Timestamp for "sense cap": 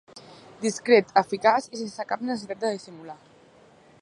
1.83-2.27